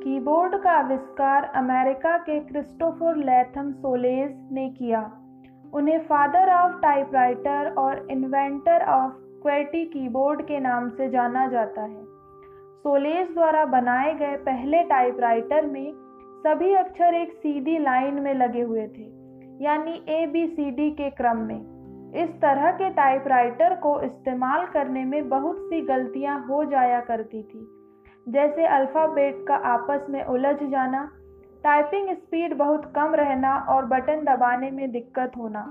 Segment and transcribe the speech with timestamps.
[0.00, 5.00] Keyboard का आविष्कार America के क्रिस्टोफर लैथम सोलेज ने किया।
[5.72, 9.12] उन्हें फादर ऑफ़ टाइपराइटर और इन्वेंटर ऑफ़
[9.42, 12.04] क्वेटी कीबोर्ड के नाम से जाना जाता है।
[12.84, 15.92] सोलेज द्वारा बनाए गए पहले टाइपराइटर में
[16.46, 19.04] सभी अक्षर एक सीधी लाइन में लगे हुए थे,
[19.64, 21.60] यानी ए बी सी डी के क्रम में।
[22.14, 27.66] इस तरह के टाइपराइटर को इस्तेमाल करने में बहुत सी गलतियाँ हो जाया करती थी।
[28.26, 31.08] जैसे अल्फ़ाबेट का आपस में उलझ जाना
[31.64, 35.62] टाइपिंग स्पीड बहुत कम रहना और बटन दबाने में दिक्कत होना।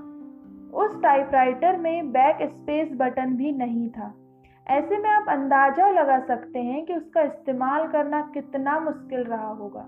[0.74, 4.12] उस टाइपराइटर में बैक स्पेस बटन भी नहीं था।
[4.66, 9.86] ऐसे में आप अंदाज़ा लगा सकते हैं कि उसका इस्तेमाल करना कितना मुश्किल रहा होगा।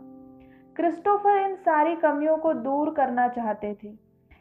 [0.77, 3.93] क्रिस्टोफर इन सारी कमियों को दूर करना चाहते थे,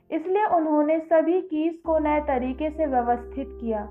[0.09, 3.87] इसलिए उन्होंने सभी कीज को नए तरीके से व्यवस्थित किया।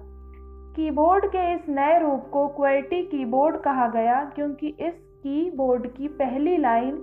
[0.77, 6.57] कीबोर्ड के इस नए रूप को क्वर्टी कीबोर्ड कहा गया क्योंकि इस कीबोर्ड की पहली
[6.57, 6.97] line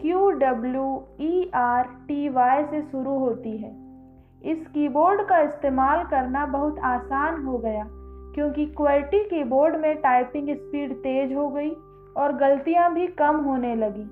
[0.00, 0.86] Q W
[1.20, 3.70] E R T Y से शुरू होती है।
[4.44, 7.86] इस कीबोर्ड का इस्तेमाल करना बहुत आसान हो गया
[8.34, 11.70] क्योंकि क्वर्टी कीबोर्ड में टाइपिंग स्पीड तेज हो गई
[12.16, 14.06] और गलतियाँ भी कम होने लगी।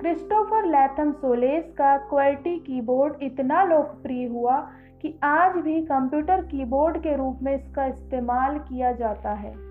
[0.00, 4.58] क्रिस्टोफर लैथम सोलेस का क्वर्टी कीबोर्ड इतना लोकप्रिय हुआ
[5.02, 9.67] कि आज भी कंप्यूटर कीबोर्ड के रूप में इसका इस्तेमाल किया जाता है।